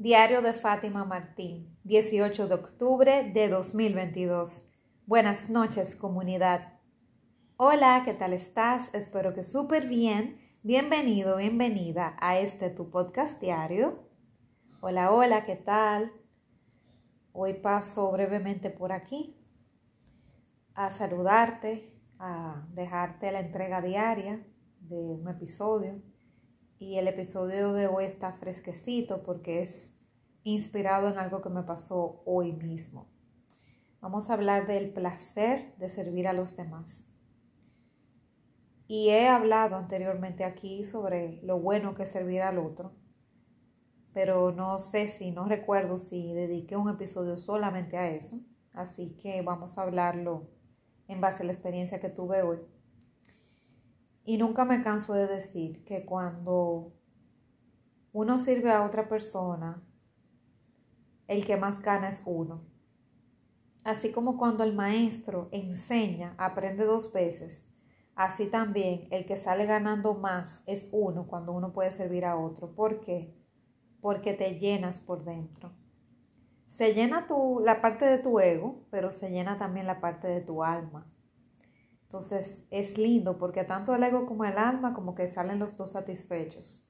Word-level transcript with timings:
Diario 0.00 0.40
de 0.40 0.54
Fátima 0.54 1.04
Martín, 1.04 1.76
18 1.84 2.48
de 2.48 2.54
octubre 2.54 3.30
de 3.34 3.50
2022. 3.50 4.66
Buenas 5.04 5.50
noches, 5.50 5.94
comunidad. 5.94 6.78
Hola, 7.58 8.00
¿qué 8.02 8.14
tal 8.14 8.32
estás? 8.32 8.94
Espero 8.94 9.34
que 9.34 9.44
súper 9.44 9.86
bien. 9.86 10.40
Bienvenido, 10.62 11.36
bienvenida 11.36 12.16
a 12.18 12.38
este 12.38 12.70
tu 12.70 12.88
podcast 12.88 13.42
diario. 13.42 14.08
Hola, 14.80 15.12
hola, 15.12 15.42
¿qué 15.42 15.56
tal? 15.56 16.10
Hoy 17.32 17.52
paso 17.52 18.10
brevemente 18.10 18.70
por 18.70 18.92
aquí 18.92 19.36
a 20.72 20.90
saludarte, 20.90 21.94
a 22.18 22.66
dejarte 22.72 23.32
la 23.32 23.40
entrega 23.40 23.82
diaria 23.82 24.46
de 24.80 24.96
un 24.96 25.28
episodio 25.28 26.00
y 26.80 26.96
el 26.96 27.08
episodio 27.08 27.74
de 27.74 27.88
hoy 27.88 28.06
está 28.06 28.32
fresquecito 28.32 29.22
porque 29.22 29.60
es 29.60 29.92
inspirado 30.44 31.10
en 31.10 31.18
algo 31.18 31.42
que 31.42 31.50
me 31.50 31.62
pasó 31.62 32.22
hoy 32.24 32.52
mismo. 32.52 33.06
Vamos 34.00 34.30
a 34.30 34.32
hablar 34.32 34.66
del 34.66 34.90
placer 34.90 35.76
de 35.76 35.90
servir 35.90 36.26
a 36.26 36.32
los 36.32 36.56
demás. 36.56 37.06
Y 38.88 39.10
he 39.10 39.28
hablado 39.28 39.76
anteriormente 39.76 40.42
aquí 40.42 40.82
sobre 40.82 41.42
lo 41.42 41.60
bueno 41.60 41.94
que 41.94 42.04
es 42.04 42.10
servir 42.10 42.40
al 42.40 42.58
otro, 42.58 42.94
pero 44.14 44.50
no 44.50 44.78
sé 44.78 45.06
si, 45.06 45.32
no 45.32 45.44
recuerdo 45.44 45.98
si 45.98 46.32
dediqué 46.32 46.78
un 46.78 46.88
episodio 46.88 47.36
solamente 47.36 47.98
a 47.98 48.08
eso, 48.08 48.40
así 48.72 49.10
que 49.22 49.42
vamos 49.42 49.76
a 49.76 49.82
hablarlo 49.82 50.48
en 51.08 51.20
base 51.20 51.42
a 51.42 51.46
la 51.46 51.52
experiencia 51.52 52.00
que 52.00 52.08
tuve 52.08 52.40
hoy. 52.40 52.58
Y 54.30 54.38
nunca 54.38 54.64
me 54.64 54.80
canso 54.80 55.12
de 55.12 55.26
decir 55.26 55.84
que 55.84 56.04
cuando 56.04 56.92
uno 58.12 58.38
sirve 58.38 58.70
a 58.70 58.84
otra 58.84 59.08
persona, 59.08 59.82
el 61.26 61.44
que 61.44 61.56
más 61.56 61.82
gana 61.82 62.08
es 62.08 62.22
uno. 62.24 62.62
Así 63.82 64.12
como 64.12 64.38
cuando 64.38 64.62
el 64.62 64.72
maestro 64.72 65.48
enseña, 65.50 66.36
aprende 66.38 66.84
dos 66.84 67.12
veces, 67.12 67.66
así 68.14 68.46
también 68.46 69.08
el 69.10 69.26
que 69.26 69.36
sale 69.36 69.66
ganando 69.66 70.14
más 70.14 70.62
es 70.68 70.88
uno 70.92 71.26
cuando 71.26 71.50
uno 71.50 71.72
puede 71.72 71.90
servir 71.90 72.24
a 72.24 72.36
otro. 72.36 72.72
¿Por 72.72 73.00
qué? 73.00 73.34
Porque 74.00 74.32
te 74.32 74.60
llenas 74.60 75.00
por 75.00 75.24
dentro. 75.24 75.72
Se 76.68 76.94
llena 76.94 77.26
tu, 77.26 77.60
la 77.64 77.80
parte 77.80 78.04
de 78.04 78.18
tu 78.18 78.38
ego, 78.38 78.86
pero 78.92 79.10
se 79.10 79.28
llena 79.28 79.58
también 79.58 79.88
la 79.88 80.00
parte 80.00 80.28
de 80.28 80.40
tu 80.40 80.62
alma. 80.62 81.10
Entonces 82.10 82.66
es 82.72 82.98
lindo 82.98 83.38
porque 83.38 83.62
tanto 83.62 83.94
el 83.94 84.02
ego 84.02 84.26
como 84.26 84.44
el 84.44 84.58
alma 84.58 84.94
como 84.94 85.14
que 85.14 85.28
salen 85.28 85.60
los 85.60 85.76
dos 85.76 85.92
satisfechos. 85.92 86.84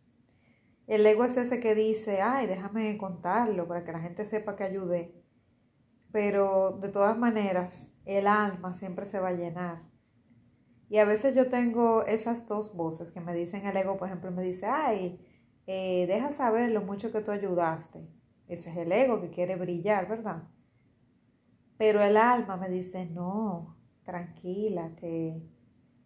El 0.86 1.04
ego 1.04 1.24
es 1.24 1.36
ese 1.36 1.60
que 1.60 1.74
dice, 1.74 2.22
ay, 2.22 2.46
déjame 2.46 2.96
contarlo 2.96 3.68
para 3.68 3.84
que 3.84 3.92
la 3.92 4.00
gente 4.00 4.24
sepa 4.24 4.56
que 4.56 4.64
ayudé. 4.64 5.14
Pero 6.10 6.78
de 6.80 6.88
todas 6.88 7.18
maneras, 7.18 7.92
el 8.06 8.26
alma 8.26 8.72
siempre 8.72 9.04
se 9.04 9.20
va 9.20 9.28
a 9.28 9.34
llenar. 9.34 9.82
Y 10.88 10.96
a 10.96 11.04
veces 11.04 11.34
yo 11.34 11.50
tengo 11.50 12.02
esas 12.06 12.46
dos 12.46 12.74
voces 12.74 13.10
que 13.10 13.20
me 13.20 13.34
dicen 13.34 13.66
el 13.66 13.76
ego, 13.76 13.98
por 13.98 14.08
ejemplo, 14.08 14.30
me 14.30 14.42
dice, 14.42 14.64
ay, 14.64 15.20
eh, 15.66 16.06
deja 16.06 16.32
saber 16.32 16.70
lo 16.70 16.80
mucho 16.80 17.12
que 17.12 17.20
tú 17.20 17.30
ayudaste. 17.30 18.08
Ese 18.48 18.70
es 18.70 18.76
el 18.78 18.90
ego 18.90 19.20
que 19.20 19.28
quiere 19.28 19.56
brillar, 19.56 20.08
¿verdad? 20.08 20.44
Pero 21.76 22.00
el 22.00 22.16
alma 22.16 22.56
me 22.56 22.70
dice, 22.70 23.04
no, 23.04 23.79
tranquila, 24.10 24.90
que 24.96 25.40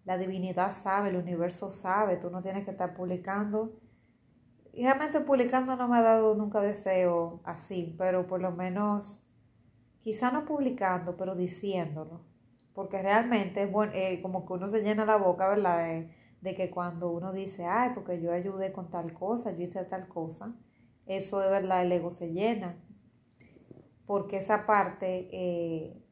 la 0.05 0.19
divinidad 0.19 0.73
sabe, 0.73 1.09
el 1.09 1.17
universo 1.17 1.71
sabe, 1.71 2.19
tú 2.19 2.31
no 2.31 2.43
tienes 2.43 2.65
que 2.65 2.71
estar 2.73 2.95
publicando. 2.95 3.81
Y 4.73 4.83
realmente 4.85 5.21
publicando 5.21 5.77
no 5.77 5.89
me 5.89 5.97
ha 5.97 6.03
dado 6.03 6.35
nunca 6.35 6.61
deseo 6.61 7.41
así, 7.45 7.95
pero 7.97 8.27
por 8.27 8.43
lo 8.43 8.51
menos, 8.51 9.23
quizá 10.01 10.31
no 10.31 10.45
publicando, 10.45 11.17
pero 11.17 11.35
diciéndolo. 11.35 12.21
Porque 12.75 13.01
realmente 13.01 13.63
es 13.63 13.73
bueno, 13.73 13.93
eh, 13.95 14.21
como 14.21 14.45
que 14.45 14.53
uno 14.53 14.69
se 14.69 14.83
llena 14.83 15.07
la 15.07 15.17
boca, 15.17 15.49
¿verdad? 15.49 15.79
De, 15.79 16.11
de 16.43 16.55
que 16.55 16.71
cuando 16.71 17.11
uno 17.11 17.33
dice, 17.33 17.65
ay, 17.65 17.93
porque 17.95 18.21
yo 18.21 18.33
ayudé 18.33 18.73
con 18.73 18.91
tal 18.91 19.15
cosa, 19.15 19.53
yo 19.53 19.63
hice 19.63 19.85
tal 19.85 20.09
cosa, 20.09 20.55
eso 21.07 21.39
de 21.39 21.49
verdad 21.49 21.83
el 21.83 21.93
ego 21.93 22.11
se 22.11 22.33
llena. 22.33 22.77
Porque 24.05 24.37
esa 24.37 24.67
parte 24.67 25.31
eh, 25.33 26.05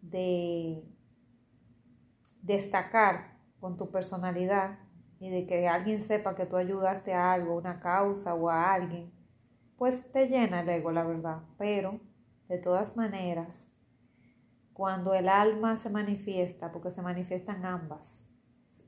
de 0.00 0.91
destacar 2.42 3.38
con 3.60 3.76
tu 3.76 3.90
personalidad 3.90 4.78
y 5.18 5.30
de 5.30 5.46
que 5.46 5.68
alguien 5.68 6.00
sepa 6.00 6.34
que 6.34 6.46
tú 6.46 6.56
ayudaste 6.56 7.14
a 7.14 7.32
algo, 7.32 7.56
una 7.56 7.78
causa 7.78 8.34
o 8.34 8.50
a 8.50 8.74
alguien, 8.74 9.12
pues 9.76 10.10
te 10.12 10.26
llena 10.26 10.60
el 10.60 10.68
ego, 10.68 10.90
la 10.90 11.04
verdad. 11.04 11.42
Pero, 11.58 12.00
de 12.48 12.58
todas 12.58 12.96
maneras, 12.96 13.70
cuando 14.72 15.14
el 15.14 15.28
alma 15.28 15.76
se 15.76 15.90
manifiesta, 15.90 16.72
porque 16.72 16.90
se 16.90 17.02
manifiestan 17.02 17.64
ambas, 17.64 18.26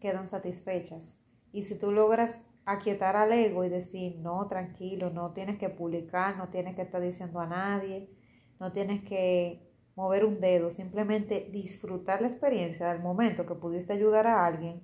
quedan 0.01 0.27
satisfechas. 0.27 1.19
Y 1.53 1.63
si 1.63 1.79
tú 1.79 1.93
logras 1.93 2.41
aquietar 2.65 3.17
al 3.17 3.33
ego 3.33 3.65
y 3.65 3.69
decir, 3.69 4.19
no, 4.19 4.47
tranquilo, 4.49 5.11
no 5.11 5.33
tienes 5.33 5.59
que 5.59 5.69
publicar, 5.69 6.37
no 6.37 6.49
tienes 6.49 6.75
que 6.75 6.83
estar 6.83 7.01
diciendo 7.01 7.41
a 7.41 7.47
nadie, 7.47 8.11
no 8.59 8.73
tienes 8.73 9.05
que 9.05 9.74
mover 9.97 10.25
un 10.25 10.41
dedo, 10.41 10.71
simplemente 10.71 11.49
disfrutar 11.53 12.21
la 12.21 12.29
experiencia 12.29 12.89
del 12.89 13.01
momento 13.01 13.47
que 13.47 13.55
pudiste 13.55 13.93
ayudar 13.93 14.27
a 14.27 14.45
alguien 14.45 14.83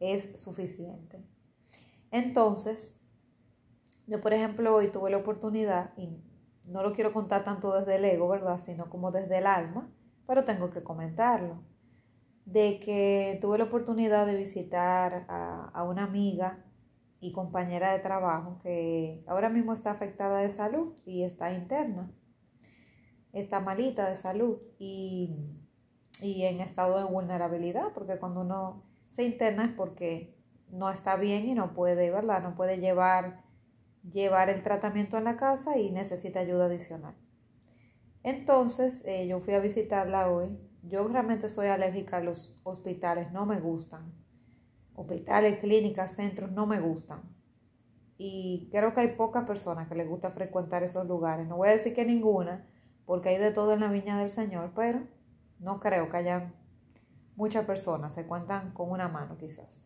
es 0.00 0.40
suficiente. 0.40 1.24
Entonces, 2.10 2.94
yo 4.06 4.20
por 4.20 4.32
ejemplo 4.32 4.74
hoy 4.74 4.88
tuve 4.88 5.10
la 5.10 5.18
oportunidad, 5.18 5.92
y 5.96 6.08
no 6.64 6.82
lo 6.82 6.92
quiero 6.92 7.12
contar 7.12 7.44
tanto 7.44 7.72
desde 7.78 7.96
el 7.96 8.04
ego, 8.04 8.28
¿verdad? 8.28 8.58
Sino 8.58 8.90
como 8.90 9.12
desde 9.12 9.38
el 9.38 9.46
alma, 9.46 9.90
pero 10.26 10.44
tengo 10.44 10.70
que 10.70 10.82
comentarlo, 10.82 11.62
de 12.44 12.80
que 12.80 13.38
tuve 13.40 13.58
la 13.58 13.64
oportunidad 13.64 14.26
de 14.26 14.34
visitar 14.34 15.26
a, 15.28 15.70
a 15.72 15.84
una 15.84 16.04
amiga 16.04 16.64
y 17.20 17.30
compañera 17.30 17.92
de 17.92 18.00
trabajo 18.00 18.58
que 18.60 19.22
ahora 19.28 19.48
mismo 19.48 19.72
está 19.72 19.92
afectada 19.92 20.40
de 20.40 20.48
salud 20.48 20.94
y 21.06 21.22
está 21.22 21.52
interna 21.52 22.10
está 23.32 23.60
malita 23.60 24.08
de 24.08 24.16
salud 24.16 24.58
y, 24.78 25.34
en 26.20 26.60
estado 26.60 26.98
de 26.98 27.04
vulnerabilidad, 27.04 27.92
porque 27.94 28.18
cuando 28.18 28.42
uno 28.42 28.84
se 29.10 29.24
interna 29.24 29.64
es 29.64 29.72
porque 29.72 30.36
no 30.68 30.90
está 30.90 31.16
bien 31.16 31.48
y 31.48 31.54
no 31.54 31.74
puede, 31.74 32.10
¿verdad? 32.10 32.42
No 32.42 32.54
puede 32.54 32.78
llevar, 32.78 33.42
llevar 34.10 34.48
el 34.48 34.62
tratamiento 34.62 35.18
en 35.18 35.24
la 35.24 35.36
casa 35.36 35.78
y 35.78 35.90
necesita 35.90 36.40
ayuda 36.40 36.66
adicional. 36.66 37.14
Entonces, 38.22 39.02
eh, 39.04 39.26
yo 39.26 39.40
fui 39.40 39.54
a 39.54 39.60
visitarla 39.60 40.30
hoy. 40.30 40.56
Yo 40.82 41.06
realmente 41.08 41.48
soy 41.48 41.66
alérgica 41.66 42.18
a 42.18 42.20
los 42.20 42.56
hospitales, 42.62 43.32
no 43.32 43.46
me 43.46 43.60
gustan. 43.60 44.12
Hospitales, 44.94 45.58
clínicas, 45.58 46.14
centros, 46.14 46.52
no 46.52 46.66
me 46.66 46.80
gustan. 46.80 47.22
Y 48.18 48.68
creo 48.70 48.94
que 48.94 49.00
hay 49.00 49.08
pocas 49.08 49.44
personas 49.44 49.88
que 49.88 49.96
les 49.96 50.08
gusta 50.08 50.30
frecuentar 50.30 50.82
esos 50.84 51.06
lugares. 51.06 51.48
No 51.48 51.56
voy 51.56 51.68
a 51.68 51.72
decir 51.72 51.94
que 51.94 52.04
ninguna, 52.04 52.64
porque 53.06 53.30
hay 53.30 53.38
de 53.38 53.50
todo 53.50 53.74
en 53.74 53.80
la 53.80 53.88
viña 53.88 54.18
del 54.18 54.28
Señor, 54.28 54.72
pero 54.74 55.06
no 55.58 55.80
creo 55.80 56.08
que 56.08 56.16
haya 56.16 56.54
muchas 57.36 57.64
personas, 57.64 58.14
se 58.14 58.26
cuentan 58.26 58.72
con 58.72 58.90
una 58.90 59.08
mano 59.08 59.36
quizás. 59.36 59.84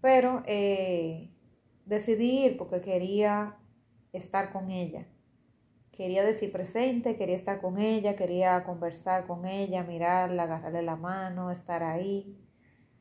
Pero 0.00 0.42
eh, 0.46 1.32
decidí 1.84 2.44
ir 2.44 2.56
porque 2.56 2.80
quería 2.80 3.56
estar 4.12 4.52
con 4.52 4.70
ella. 4.70 5.06
Quería 5.90 6.24
decir 6.24 6.52
presente, 6.52 7.16
quería 7.16 7.34
estar 7.34 7.60
con 7.60 7.78
ella, 7.78 8.14
quería 8.14 8.62
conversar 8.62 9.26
con 9.26 9.46
ella, 9.46 9.82
mirarla, 9.82 10.44
agarrarle 10.44 10.82
la 10.82 10.94
mano, 10.94 11.50
estar 11.50 11.82
ahí. 11.82 12.38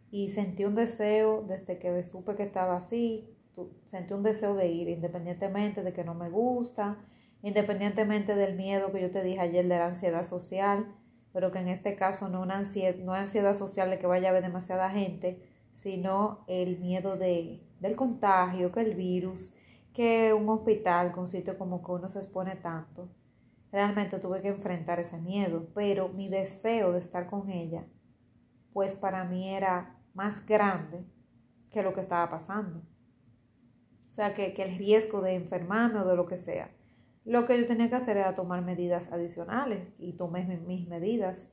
Y 0.09 0.29
sentí 0.29 0.65
un 0.65 0.73
deseo, 0.73 1.43
desde 1.43 1.77
que 1.77 2.01
supe 2.03 2.35
que 2.35 2.43
estaba 2.43 2.77
así, 2.77 3.37
sentí 3.85 4.13
un 4.13 4.23
deseo 4.23 4.55
de 4.55 4.67
ir, 4.69 4.89
independientemente 4.89 5.83
de 5.83 5.93
que 5.93 6.03
no 6.03 6.15
me 6.15 6.29
gusta, 6.29 7.05
independientemente 7.41 8.35
del 8.35 8.55
miedo 8.55 8.91
que 8.91 9.01
yo 9.01 9.11
te 9.11 9.23
dije 9.23 9.39
ayer 9.39 9.67
de 9.67 9.77
la 9.77 9.87
ansiedad 9.87 10.23
social, 10.23 10.93
pero 11.33 11.51
que 11.51 11.59
en 11.59 11.67
este 11.67 11.95
caso 11.95 12.29
no, 12.29 12.41
una 12.41 12.57
ansiedad, 12.57 12.95
no 12.95 13.13
ansiedad 13.13 13.53
social 13.53 13.89
de 13.89 13.99
que 13.99 14.07
vaya 14.07 14.29
a 14.29 14.31
haber 14.31 14.43
demasiada 14.43 14.89
gente, 14.89 15.41
sino 15.71 16.43
el 16.47 16.79
miedo 16.79 17.15
de, 17.15 17.63
del 17.79 17.95
contagio, 17.95 18.71
que 18.71 18.81
el 18.81 18.95
virus, 18.95 19.53
que 19.93 20.33
un 20.33 20.49
hospital, 20.49 21.13
que 21.13 21.19
un 21.19 21.27
sitio 21.27 21.57
como 21.57 21.83
que 21.83 21.91
uno 21.91 22.09
se 22.09 22.19
expone 22.19 22.55
tanto. 22.55 23.09
Realmente 23.71 24.19
tuve 24.19 24.41
que 24.41 24.47
enfrentar 24.47 24.99
ese 24.99 25.17
miedo, 25.17 25.67
pero 25.73 26.09
mi 26.09 26.29
deseo 26.29 26.93
de 26.93 26.99
estar 26.99 27.27
con 27.27 27.49
ella, 27.49 27.85
pues 28.73 28.95
para 28.95 29.23
mí 29.23 29.49
era 29.49 29.99
más 30.13 30.45
grande 30.45 31.05
que 31.69 31.83
lo 31.83 31.93
que 31.93 32.01
estaba 32.01 32.29
pasando. 32.29 32.79
O 34.09 34.11
sea, 34.11 34.33
que, 34.33 34.53
que 34.53 34.63
el 34.63 34.77
riesgo 34.77 35.21
de 35.21 35.35
enfermarme 35.35 35.99
o 35.99 36.05
de 36.05 36.15
lo 36.15 36.25
que 36.25 36.37
sea. 36.37 36.71
Lo 37.27 37.45
que 37.45 37.59
yo 37.59 37.65
tenía 37.65 37.89
que 37.89 37.95
hacer 37.95 38.15
era 38.15 38.33
tomar 38.33 38.61
medidas 38.61 39.11
adicionales 39.11 39.89
y 39.99 40.13
tomé 40.13 40.45
mis 40.45 40.87
medidas. 40.87 41.51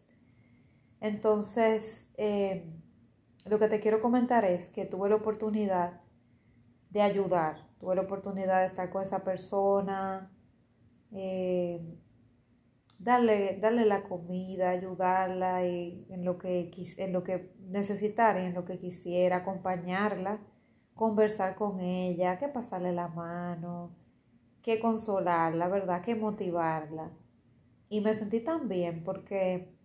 Entonces, 1.00 2.12
eh, 2.16 2.72
lo 3.46 3.58
que 3.58 3.66
te 3.66 3.80
quiero 3.80 4.00
comentar 4.00 4.44
es 4.44 4.68
que 4.68 4.86
tuve 4.86 5.08
la 5.08 5.16
oportunidad 5.16 6.00
de 6.90 7.02
ayudar, 7.02 7.66
tuve 7.80 7.96
la 7.96 8.02
oportunidad 8.02 8.60
de 8.60 8.66
estar 8.66 8.88
con 8.88 9.02
esa 9.02 9.24
persona, 9.24 10.30
eh, 11.10 11.84
darle, 13.00 13.58
darle 13.60 13.84
la 13.84 14.04
comida, 14.04 14.70
ayudarla 14.70 15.66
y 15.66 16.06
en, 16.08 16.24
lo 16.24 16.38
que, 16.38 16.70
en 16.98 17.12
lo 17.12 17.24
que 17.24 17.52
necesitara 17.58 18.44
y 18.44 18.46
en 18.46 18.54
lo 18.54 18.64
que 18.64 18.78
quisiera, 18.78 19.38
acompañarla, 19.38 20.38
conversar 20.94 21.56
con 21.56 21.80
ella, 21.80 22.38
que 22.38 22.46
pasarle 22.46 22.92
la 22.92 23.08
mano, 23.08 24.03
que 24.64 24.81
consolarla, 24.81 25.69
¿verdad? 25.69 26.00
Que 26.00 26.16
motivarla. 26.16 27.12
Y 27.90 28.00
me 28.00 28.14
sentí 28.14 28.40
tan 28.40 28.66
bien 28.66 29.05
porque 29.05 29.76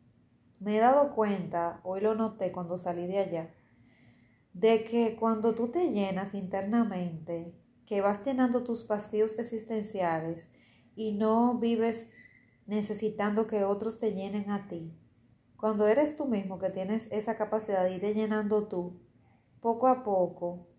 me 0.60 0.78
he 0.78 0.80
dado 0.80 1.14
cuenta, 1.14 1.82
hoy 1.84 2.00
lo 2.00 2.16
noté 2.16 2.54
cuando 2.54 2.78
salí 2.78 3.06
de 3.06 3.20
allá, 3.20 3.54
de 4.54 4.86
que 4.86 5.18
cuando 5.18 5.54
tú 5.54 5.68
te 5.68 5.92
llenas 5.92 6.34
internamente, 6.34 7.54
que 7.86 8.00
vas 8.00 8.24
llenando 8.24 8.64
tus 8.64 8.88
vacíos 8.88 9.38
existenciales 9.38 10.48
y 10.96 11.12
no 11.12 11.60
vives 11.60 12.10
necesitando 12.66 13.48
que 13.48 13.66
otros 13.66 14.00
te 14.00 14.14
llenen 14.14 14.50
a 14.50 14.70
ti, 14.70 14.98
cuando 15.58 15.90
eres 15.90 16.16
tú 16.16 16.26
mismo 16.26 16.58
que 16.58 16.70
tienes 16.70 17.12
esa 17.12 17.36
capacidad 17.36 17.84
de 17.84 17.96
ir 17.96 18.16
llenando 18.16 18.70
tú, 18.70 19.02
poco 19.60 19.88
a 19.88 20.06
poco 20.06 20.70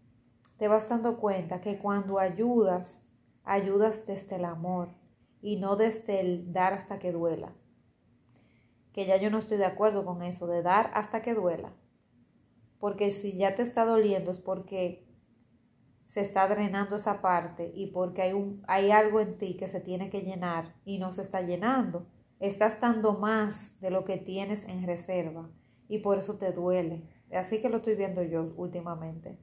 te 0.57 0.69
vas 0.69 0.89
dando 0.89 1.19
cuenta 1.19 1.61
que 1.61 1.77
cuando 1.79 2.19
ayudas, 2.19 3.05
ayudas 3.45 4.07
desde 4.07 4.37
el 4.37 4.45
amor 4.45 4.95
y 5.43 5.57
no 5.57 5.77
desde 5.77 6.21
el 6.21 6.53
dar 6.53 6.73
hasta 6.73 6.99
que 6.99 7.13
duela. 7.13 7.55
Que 8.93 9.07
ya 9.07 9.17
yo 9.17 9.31
no 9.31 9.39
estoy 9.39 9.59
de 9.59 9.65
acuerdo 9.65 10.05
con 10.05 10.23
eso, 10.23 10.47
de 10.47 10.63
dar 10.63 10.91
hasta 10.95 11.23
que 11.23 11.35
duela. 11.35 11.73
Porque 12.79 13.11
si 13.11 13.37
ya 13.37 13.55
te 13.55 13.63
está 13.63 13.85
doliendo 13.85 14.31
es 14.31 14.41
porque 14.41 15.07
se 16.05 16.21
está 16.21 16.49
drenando 16.49 16.97
esa 16.97 17.21
parte 17.21 17.71
y 17.75 17.87
porque 17.89 18.23
hay, 18.23 18.33
un, 18.33 18.65
hay 18.67 18.91
algo 18.91 19.21
en 19.21 19.39
ti 19.39 19.57
que 19.57 19.69
se 19.69 19.81
tiene 19.81 20.11
que 20.11 20.23
llenar 20.23 20.75
y 20.85 20.99
no 20.99 21.13
se 21.13 21.23
está 21.23 21.41
llenando. 21.43 22.07
Estás 22.41 22.81
dando 22.81 23.13
más 23.13 23.79
de 23.81 23.91
lo 23.91 24.05
que 24.05 24.17
tienes 24.17 24.65
en 24.65 24.87
reserva 24.87 25.51
y 25.89 25.99
por 25.99 26.19
eso 26.19 26.37
te 26.37 26.53
duele. 26.53 27.05
Así 27.33 27.61
que 27.61 27.69
lo 27.69 27.77
estoy 27.77 27.95
viendo 27.95 28.23
yo 28.23 28.53
últimamente. 28.57 29.39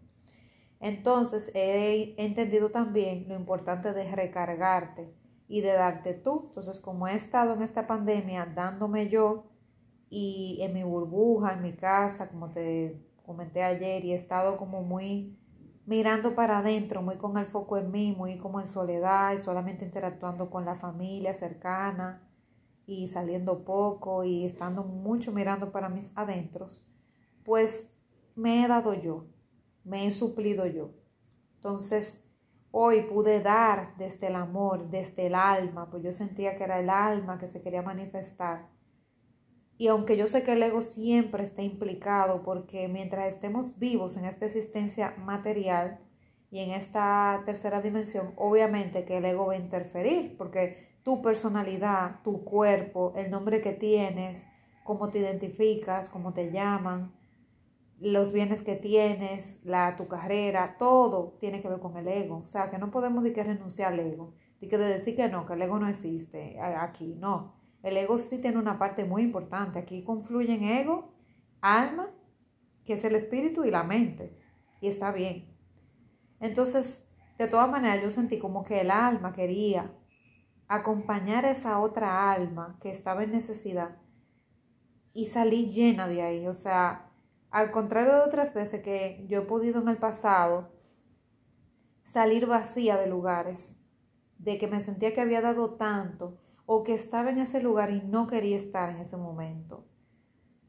Entonces 0.80 1.52
he 1.56 2.16
entendido 2.18 2.70
también 2.72 3.26
lo 3.28 3.36
importante 3.36 3.94
de 3.94 4.14
recargarte 4.16 5.14
y 5.48 5.62
de 5.62 5.74
darte 5.74 6.14
tú. 6.14 6.46
Entonces 6.48 6.80
como 6.80 7.08
he 7.08 7.16
estado 7.16 7.54
en 7.54 7.62
esta 7.62 7.88
pandemia 7.88 8.46
dándome 8.46 9.10
yo 9.10 9.46
y 10.10 10.60
en 10.62 10.74
mi 10.74 10.84
burbuja, 10.84 11.54
en 11.54 11.62
mi 11.64 11.74
casa, 11.74 12.30
como 12.30 12.50
te 12.52 13.02
comenté 13.26 13.64
ayer 13.64 14.06
y 14.06 14.14
he 14.14 14.16
estado 14.16 14.58
como 14.58 14.84
muy 14.84 15.38
mirando 15.86 16.36
para 16.36 16.60
adentro, 16.60 17.02
muy 17.02 17.18
con 17.18 17.38
el 17.38 17.46
foco 17.46 17.78
en 17.78 17.92
mí, 17.92 18.14
muy 18.16 18.38
como 18.38 18.60
en 18.60 18.68
soledad 18.68 19.34
y 19.34 19.38
solamente 19.38 19.86
interactuando 19.86 20.50
con 20.50 20.66
la 20.66 20.76
familia 20.76 21.34
cercana 21.34 22.28
y 22.86 23.08
saliendo 23.08 23.64
poco 23.64 24.24
y 24.24 24.46
estando 24.46 24.84
mucho 24.84 25.32
mirando 25.32 25.72
para 25.72 25.90
mis 25.90 26.12
adentros, 26.16 26.86
pues 27.44 27.90
me 28.36 28.64
he 28.64 28.68
dado 28.68 28.94
yo, 28.94 29.26
me 29.88 30.06
he 30.06 30.12
suplido 30.12 30.68
yo. 30.68 30.92
Entonces, 31.56 32.20
hoy 32.72 33.02
pude 33.02 33.42
dar 33.42 33.98
desde 33.98 34.28
el 34.28 34.36
amor, 34.36 34.90
desde 34.90 35.28
el 35.28 35.36
alma, 35.36 35.90
pues 35.90 36.04
yo 36.04 36.14
sentía 36.14 36.58
que 36.58 36.66
era 36.66 36.80
el 36.80 36.90
alma 36.90 37.38
que 37.38 37.48
se 37.48 37.62
quería 37.62 37.82
manifestar 37.82 38.78
y 39.78 39.88
aunque 39.90 40.18
yo 40.18 40.26
sé 40.28 40.42
que 40.44 40.54
el 40.54 40.64
ego 40.64 40.82
siempre 40.82 41.44
está 41.44 41.62
implicado, 41.62 42.42
porque 42.44 42.88
mientras 42.88 43.28
estemos 43.28 43.78
vivos 43.78 44.18
en 44.18 44.26
esta 44.26 44.46
existencia 44.46 45.14
material 45.20 46.00
y 46.50 46.60
en 46.60 46.72
esta 46.72 47.44
tercera 47.46 47.82
dimensión, 47.82 48.34
obviamente 48.38 49.06
que 49.06 49.18
el 49.18 49.26
ego 49.26 49.48
va 49.48 49.54
a 49.54 49.58
interferir, 49.58 50.36
porque 50.36 50.98
tu 51.04 51.22
personalidad, 51.22 52.22
tu 52.24 52.44
cuerpo, 52.44 53.14
el 53.16 53.30
nombre 53.30 53.62
que 53.62 53.74
tienes, 53.74 54.48
cómo 54.84 55.10
te 55.10 55.20
identificas, 55.20 56.10
cómo 56.10 56.34
te 56.34 56.52
llaman, 56.52 57.14
los 58.00 58.32
bienes 58.32 58.62
que 58.62 58.76
tienes, 58.76 59.60
la, 59.64 59.96
tu 59.96 60.08
carrera, 60.08 60.78
todo 60.78 61.38
tiene 61.40 61.62
que 61.62 61.68
ver 61.68 61.80
con 61.80 61.98
el 61.98 62.08
ego. 62.08 62.38
O 62.38 62.46
sea, 62.46 62.70
que 62.70 62.78
no 62.78 62.92
podemos 62.92 63.24
decir 63.24 63.36
que 63.36 63.44
renunciar 63.44 63.94
al 63.94 64.00
ego, 64.00 64.34
de 64.62 64.68
que 64.68 64.78
decir 64.78 65.16
que 65.16 65.30
no, 65.30 65.46
que 65.46 65.54
el 65.54 65.62
ego 65.62 65.80
no 65.80 65.88
existe 65.88 66.60
aquí, 66.60 67.16
no. 67.16 67.56
El 67.84 67.98
ego 67.98 68.18
sí 68.18 68.40
tiene 68.40 68.58
una 68.58 68.78
parte 68.78 69.06
muy 69.06 69.24
importante. 69.24 69.80
Aquí 69.80 70.04
confluyen 70.04 70.64
ego, 70.64 71.14
alma, 71.62 72.10
que 72.86 72.94
es 72.94 73.04
el 73.04 73.16
espíritu, 73.16 73.64
y 73.64 73.72
la 73.72 73.84
mente. 73.84 74.38
Y 74.82 74.88
está 74.88 75.12
bien. 75.12 75.56
Entonces, 76.40 77.08
de 77.38 77.48
todas 77.48 77.70
maneras, 77.70 78.04
yo 78.04 78.10
sentí 78.10 78.40
como 78.40 78.64
que 78.64 78.82
el 78.82 78.92
alma 78.92 79.32
quería 79.32 79.92
acompañar 80.68 81.46
a 81.46 81.52
esa 81.52 81.80
otra 81.80 82.32
alma 82.32 82.78
que 82.82 82.92
estaba 82.92 83.24
en 83.24 83.32
necesidad 83.32 83.98
y 85.14 85.28
salí 85.28 85.70
llena 85.70 86.08
de 86.08 86.22
ahí. 86.22 86.48
O 86.48 86.54
sea, 86.54 87.07
al 87.58 87.72
contrario 87.72 88.14
de 88.14 88.20
otras 88.20 88.54
veces 88.54 88.84
que 88.84 89.26
yo 89.28 89.40
he 89.40 89.46
podido 89.46 89.82
en 89.82 89.88
el 89.88 89.98
pasado 89.98 90.70
salir 92.04 92.46
vacía 92.46 92.98
de 92.98 93.08
lugares, 93.08 93.78
de 94.38 94.60
que 94.60 94.68
me 94.68 94.80
sentía 94.80 95.12
que 95.12 95.22
había 95.22 95.42
dado 95.42 95.74
tanto 95.74 96.38
o 96.68 96.84
que 96.84 96.94
estaba 96.94 97.32
en 97.32 97.40
ese 97.40 97.60
lugar 97.60 97.90
y 97.90 98.04
no 98.04 98.28
quería 98.28 98.56
estar 98.56 98.92
en 98.92 98.98
ese 98.98 99.18
momento, 99.18 99.88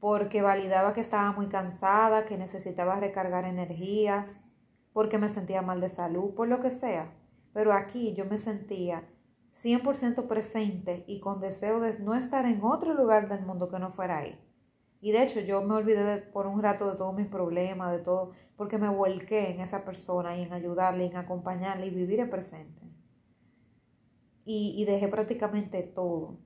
porque 0.00 0.40
validaba 0.40 0.94
que 0.94 1.02
estaba 1.02 1.30
muy 1.32 1.48
cansada, 1.48 2.24
que 2.24 2.38
necesitaba 2.38 2.98
recargar 2.98 3.44
energías, 3.44 4.40
porque 4.94 5.18
me 5.18 5.28
sentía 5.28 5.60
mal 5.60 5.82
de 5.82 5.90
salud, 5.90 6.32
por 6.32 6.48
lo 6.48 6.58
que 6.58 6.70
sea. 6.70 7.12
Pero 7.52 7.74
aquí 7.74 8.14
yo 8.14 8.24
me 8.24 8.38
sentía 8.38 9.06
100% 9.52 10.26
presente 10.26 11.04
y 11.06 11.20
con 11.20 11.38
deseo 11.38 11.80
de 11.80 11.98
no 11.98 12.14
estar 12.14 12.46
en 12.46 12.64
otro 12.64 12.94
lugar 12.94 13.28
del 13.28 13.44
mundo 13.44 13.68
que 13.68 13.78
no 13.78 13.90
fuera 13.90 14.20
ahí. 14.20 14.47
Y 15.00 15.12
de 15.12 15.22
hecho 15.22 15.40
yo 15.40 15.62
me 15.62 15.74
olvidé 15.74 16.18
por 16.18 16.46
un 16.46 16.62
rato 16.62 16.90
de 16.90 16.96
todos 16.96 17.14
mis 17.14 17.26
problemas, 17.26 17.92
de 17.92 17.98
todo, 18.00 18.32
porque 18.56 18.78
me 18.78 18.88
volqué 18.88 19.50
en 19.50 19.60
esa 19.60 19.84
persona 19.84 20.36
y 20.36 20.42
en 20.42 20.52
ayudarle, 20.52 21.06
en 21.06 21.16
acompañarle 21.16 21.86
y 21.86 21.90
vivir 21.90 22.20
el 22.20 22.28
presente 22.30 22.88
y, 24.50 24.84
dejé 24.86 25.08
prácticamente 25.08 25.82
todo. 25.82 26.38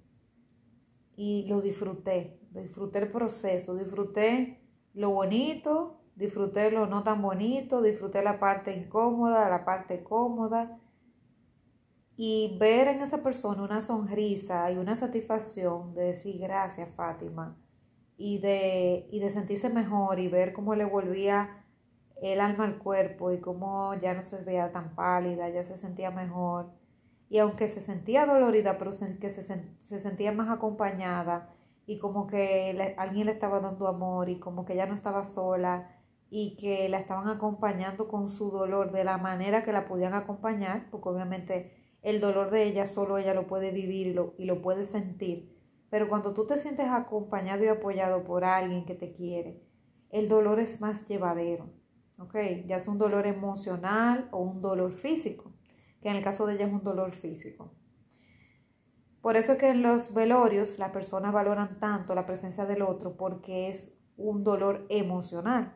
Y 1.14 1.46
lo 1.46 1.60
disfruté, 1.60 2.40
disfruté 2.50 2.98
el 2.98 3.08
proceso, 3.08 3.76
disfruté 3.76 4.60
lo 4.94 5.10
bonito, 5.10 6.00
disfruté 6.16 6.72
lo 6.72 6.86
no 6.86 7.04
tan 7.04 7.22
bonito, 7.22 7.80
disfruté 7.80 8.24
la 8.24 8.40
parte 8.40 8.74
incómoda, 8.74 9.48
la 9.48 9.64
parte 9.64 10.02
cómoda. 10.02 10.80
Y 12.16 12.56
ver 12.58 12.88
en 12.88 13.02
esa 13.02 13.22
persona 13.22 13.62
una 13.62 13.82
sonrisa 13.82 14.70
y 14.72 14.78
una 14.78 14.96
satisfacción 14.96 15.94
de 15.94 16.02
decir 16.06 16.38
gracias 16.38 16.90
Fátima 16.96 17.56
y 18.16 18.38
de, 18.38 19.08
y 19.10 19.20
de 19.20 19.30
sentirse 19.30 19.70
mejor 19.70 20.18
y 20.20 20.28
ver 20.28 20.52
cómo 20.52 20.74
le 20.74 20.84
volvía 20.84 21.64
el 22.22 22.40
alma 22.40 22.64
al 22.64 22.78
cuerpo 22.78 23.32
y 23.32 23.40
cómo 23.40 23.94
ya 23.94 24.14
no 24.14 24.22
se 24.22 24.44
veía 24.44 24.72
tan 24.72 24.94
pálida, 24.94 25.48
ya 25.48 25.64
se 25.64 25.76
sentía 25.76 26.10
mejor 26.10 26.70
y 27.32 27.38
aunque 27.38 27.66
se 27.66 27.80
sentía 27.80 28.26
dolorida, 28.26 28.76
pero 28.76 28.90
que 29.18 29.30
se, 29.30 29.42
se 29.80 30.00
sentía 30.00 30.32
más 30.32 30.50
acompañada 30.50 31.48
y 31.86 31.96
como 31.96 32.26
que 32.26 32.94
alguien 32.98 33.24
le 33.24 33.32
estaba 33.32 33.58
dando 33.58 33.88
amor 33.88 34.28
y 34.28 34.38
como 34.38 34.66
que 34.66 34.74
ella 34.74 34.84
no 34.84 34.92
estaba 34.92 35.24
sola 35.24 35.96
y 36.28 36.56
que 36.56 36.90
la 36.90 36.98
estaban 36.98 37.28
acompañando 37.28 38.06
con 38.06 38.28
su 38.28 38.50
dolor 38.50 38.92
de 38.92 39.04
la 39.04 39.16
manera 39.16 39.62
que 39.62 39.72
la 39.72 39.86
podían 39.86 40.12
acompañar, 40.12 40.90
porque 40.90 41.08
obviamente 41.08 41.72
el 42.02 42.20
dolor 42.20 42.50
de 42.50 42.64
ella 42.64 42.84
solo 42.84 43.16
ella 43.16 43.32
lo 43.32 43.46
puede 43.46 43.70
vivir 43.70 44.14
y 44.36 44.44
lo 44.44 44.60
puede 44.60 44.84
sentir. 44.84 45.56
Pero 45.92 46.08
cuando 46.08 46.32
tú 46.32 46.46
te 46.46 46.56
sientes 46.56 46.88
acompañado 46.88 47.62
y 47.62 47.68
apoyado 47.68 48.24
por 48.24 48.46
alguien 48.46 48.86
que 48.86 48.94
te 48.94 49.12
quiere, 49.12 49.62
el 50.08 50.26
dolor 50.26 50.58
es 50.58 50.80
más 50.80 51.06
llevadero, 51.06 51.68
¿ok? 52.16 52.34
Ya 52.64 52.76
es 52.76 52.88
un 52.88 52.96
dolor 52.96 53.26
emocional 53.26 54.26
o 54.30 54.38
un 54.38 54.62
dolor 54.62 54.94
físico 54.94 55.52
que 56.00 56.08
en 56.08 56.16
el 56.16 56.24
caso 56.24 56.46
de 56.46 56.54
ella 56.54 56.64
es 56.64 56.72
un 56.72 56.82
dolor 56.82 57.12
físico. 57.12 57.74
Por 59.20 59.36
eso 59.36 59.52
es 59.52 59.58
que 59.58 59.68
en 59.68 59.82
los 59.82 60.14
velorios 60.14 60.78
las 60.78 60.92
personas 60.92 61.30
valoran 61.30 61.78
tanto 61.78 62.14
la 62.14 62.24
presencia 62.24 62.64
del 62.64 62.80
otro 62.80 63.18
porque 63.18 63.68
es 63.68 63.92
un 64.16 64.44
dolor 64.44 64.86
emocional. 64.88 65.74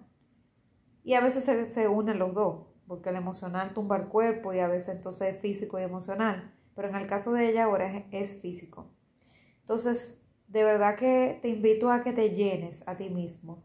Y 1.04 1.12
a 1.12 1.20
veces 1.20 1.44
se, 1.44 1.88
unen 1.88 2.18
los 2.18 2.32
dos, 2.32 2.68
porque 2.86 3.10
el 3.10 3.16
emocional 3.16 3.74
tumba 3.74 3.98
el 3.98 4.08
cuerpo 4.08 4.54
y 4.54 4.60
a 4.60 4.66
veces 4.66 4.96
entonces 4.96 5.34
es 5.34 5.42
físico 5.42 5.78
y 5.78 5.82
emocional. 5.82 6.54
Pero 6.74 6.88
en 6.88 6.94
el 6.94 7.06
caso 7.06 7.34
de 7.34 7.50
ella 7.50 7.64
ahora 7.64 8.06
es 8.10 8.40
físico. 8.40 8.95
Entonces, 9.66 10.20
de 10.46 10.62
verdad 10.62 10.94
que 10.94 11.40
te 11.42 11.48
invito 11.48 11.90
a 11.90 12.04
que 12.04 12.12
te 12.12 12.30
llenes 12.30 12.86
a 12.86 12.96
ti 12.96 13.10
mismo, 13.10 13.64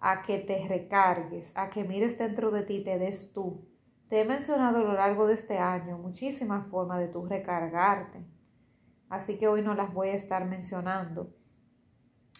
a 0.00 0.22
que 0.22 0.38
te 0.38 0.66
recargues, 0.66 1.52
a 1.54 1.68
que 1.68 1.84
mires 1.84 2.16
dentro 2.16 2.50
de 2.50 2.62
ti, 2.62 2.82
te 2.82 2.98
des 2.98 3.34
tú, 3.34 3.68
te 4.08 4.22
he 4.22 4.24
mencionado 4.24 4.78
a 4.78 4.82
lo 4.82 4.94
largo 4.94 5.26
de 5.26 5.34
este 5.34 5.58
año 5.58 5.98
muchísimas 5.98 6.66
formas 6.68 7.00
de 7.00 7.08
tú 7.08 7.26
recargarte, 7.26 8.24
así 9.10 9.36
que 9.36 9.46
hoy 9.46 9.60
no 9.60 9.74
las 9.74 9.92
voy 9.92 10.08
a 10.08 10.14
estar 10.14 10.46
mencionando. 10.46 11.36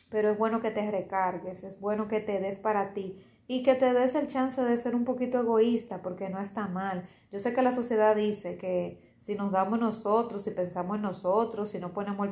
Pero 0.09 0.31
es 0.31 0.39
bueno 0.39 0.61
que 0.61 0.71
te 0.71 0.91
recargues, 0.91 1.65
es 1.65 1.81
bueno 1.81 2.09
que 2.09 2.21
te 2.21 2.41
des 2.41 2.61
para 2.61 2.95
ti 2.95 3.23
y 3.47 3.63
que 3.63 3.75
te 3.75 3.93
des 3.93 4.15
el 4.15 4.27
chance 4.27 4.63
de 4.63 4.79
ser 4.79 4.95
un 4.95 5.05
poquito 5.05 5.39
egoísta 5.39 6.01
porque 6.01 6.31
no 6.31 6.41
está 6.41 6.67
mal. 6.67 7.07
Yo 7.31 7.41
sé 7.41 7.53
que 7.53 7.61
la 7.61 7.73
sociedad 7.73 8.17
dice 8.17 8.57
que 8.57 9.12
si 9.23 9.37
nos 9.37 9.53
damos 9.53 9.79
nosotros, 9.79 10.43
si 10.43 10.51
pensamos 10.51 10.97
en 10.97 11.03
nosotros, 11.03 11.69
si 11.69 11.79
no 11.79 11.93
ponemos 11.93 12.29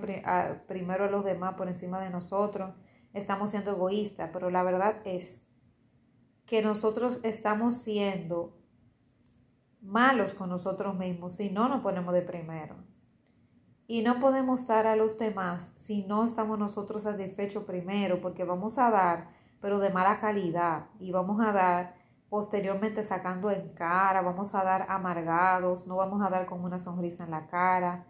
primero 0.66 1.04
a 1.04 1.08
los 1.08 1.24
demás 1.24 1.54
por 1.54 1.68
encima 1.68 2.00
de 2.00 2.10
nosotros, 2.10 2.74
estamos 3.14 3.50
siendo 3.50 3.70
egoístas, 3.70 4.30
pero 4.32 4.50
la 4.50 4.64
verdad 4.64 4.96
es 5.04 5.44
que 6.46 6.62
nosotros 6.62 7.20
estamos 7.22 7.76
siendo 7.76 8.58
malos 9.80 10.34
con 10.34 10.50
nosotros 10.50 10.98
mismos 10.98 11.34
si 11.34 11.48
no 11.48 11.68
nos 11.68 11.80
ponemos 11.80 12.12
de 12.12 12.22
primero. 12.22 12.74
Y 13.86 14.02
no 14.02 14.18
podemos 14.18 14.66
dar 14.66 14.88
a 14.88 14.96
los 14.96 15.16
demás 15.16 15.72
si 15.76 16.02
no 16.02 16.24
estamos 16.24 16.58
nosotros 16.58 17.04
satisfechos 17.04 17.62
primero, 17.62 18.20
porque 18.20 18.42
vamos 18.42 18.78
a 18.78 18.90
dar 18.90 19.30
pero 19.60 19.78
de 19.78 19.90
mala 19.90 20.18
calidad. 20.18 20.86
Y 20.98 21.12
vamos 21.12 21.40
a 21.40 21.52
dar 21.52 21.99
posteriormente 22.30 23.02
sacando 23.02 23.50
en 23.50 23.74
cara, 23.74 24.22
vamos 24.22 24.54
a 24.54 24.64
dar 24.64 24.86
amargados, 24.88 25.86
no 25.86 25.96
vamos 25.96 26.22
a 26.22 26.30
dar 26.30 26.46
con 26.46 26.64
una 26.64 26.78
sonrisa 26.78 27.24
en 27.24 27.32
la 27.32 27.48
cara, 27.48 28.06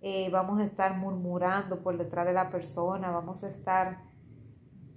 eh, 0.00 0.28
vamos 0.30 0.60
a 0.60 0.64
estar 0.64 0.96
murmurando 0.96 1.82
por 1.82 1.98
detrás 1.98 2.26
de 2.26 2.34
la 2.34 2.50
persona, 2.50 3.10
vamos 3.10 3.42
a 3.42 3.48
estar 3.48 4.02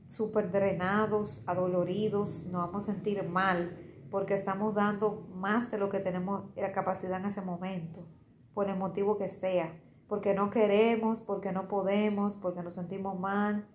súper 0.06 0.52
drenados, 0.52 1.44
adoloridos, 1.48 2.46
nos 2.46 2.68
vamos 2.68 2.84
a 2.84 2.94
sentir 2.94 3.24
mal 3.24 3.76
porque 4.12 4.34
estamos 4.34 4.76
dando 4.76 5.28
más 5.34 5.72
de 5.72 5.78
lo 5.78 5.90
que 5.90 6.00
tenemos 6.00 6.44
la 6.56 6.72
capacidad 6.72 7.20
en 7.20 7.26
ese 7.26 7.42
momento, 7.42 8.06
por 8.54 8.70
el 8.70 8.78
motivo 8.78 9.18
que 9.18 9.30
sea, 9.30 9.82
porque 10.08 10.34
no 10.34 10.50
queremos, 10.50 11.22
porque 11.22 11.52
no 11.52 11.68
podemos, 11.68 12.36
porque 12.36 12.62
nos 12.62 12.76
sentimos 12.76 13.18
mal 13.20 13.66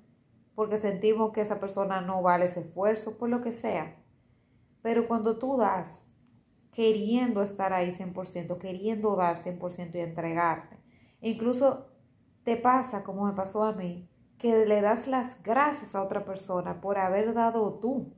porque 0.55 0.77
sentimos 0.77 1.33
que 1.33 1.41
esa 1.41 1.61
persona 1.61 2.01
no 2.01 2.23
vale 2.23 2.45
ese 2.45 2.61
esfuerzo, 2.61 3.17
por 3.17 3.29
lo 3.29 3.41
que 3.41 3.53
sea. 3.53 3.97
Pero 4.83 5.09
cuando 5.09 5.39
tú 5.39 5.57
das, 5.57 6.07
queriendo 6.73 7.43
estar 7.43 7.73
ahí 7.73 7.91
100%, 7.91 8.59
queriendo 8.59 9.17
dar 9.17 9.37
100% 9.37 9.95
y 9.95 10.01
entregarte, 10.01 10.79
incluso 11.21 11.87
te 12.43 12.57
pasa, 12.57 13.05
como 13.05 13.25
me 13.25 13.33
pasó 13.33 13.63
a 13.63 13.73
mí, 13.73 14.09
que 14.39 14.67
le 14.67 14.81
das 14.81 15.07
las 15.07 15.41
gracias 15.43 15.95
a 15.95 16.03
otra 16.03 16.25
persona 16.25 16.81
por 16.81 16.99
haber 16.99 17.33
dado 17.33 17.79
tú. 17.79 18.13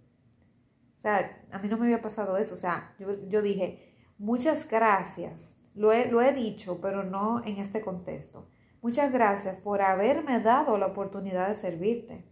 O 0.97 0.99
sea, 0.99 1.45
a 1.53 1.59
mí 1.59 1.69
no 1.69 1.77
me 1.77 1.85
había 1.85 2.01
pasado 2.01 2.39
eso. 2.39 2.55
O 2.55 2.57
sea, 2.57 2.95
yo, 2.99 3.43
dije, 3.43 3.95
muchas 4.17 4.67
gracias. 4.67 5.59
Lo 5.75 5.93
he, 5.93 6.11
lo 6.11 6.23
he 6.23 6.33
dicho, 6.33 6.81
pero 6.81 7.05
no 7.05 7.45
en 7.45 7.59
este 7.59 7.83
contexto. 7.83 8.49
Muchas 8.81 9.13
gracias 9.13 9.59
por 9.59 9.83
haberme 9.83 10.41
dado 10.41 10.79
la 10.79 10.87
oportunidad 10.87 11.49
de 11.49 11.55
servirte. 11.55 12.25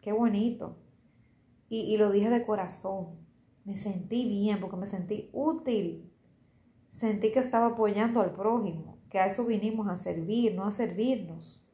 Qué 0.00 0.12
bonito. 0.12 0.76
Y, 1.68 1.96
lo 1.98 2.10
dije 2.10 2.30
de 2.30 2.44
corazón. 2.44 3.28
Me 3.70 3.76
sentí 3.76 4.28
bien 4.28 4.58
porque 4.58 4.76
me 4.76 4.84
sentí 4.84 5.30
útil. 5.32 6.12
Sentí 6.88 7.30
que 7.30 7.38
estaba 7.38 7.66
apoyando 7.66 8.20
al 8.20 8.32
prójimo, 8.32 8.98
que 9.08 9.20
a 9.20 9.26
eso 9.26 9.46
vinimos 9.46 9.86
a 9.86 9.96
servir, 9.96 10.56
no 10.56 10.64
a 10.64 10.72
servirnos. 10.72 11.64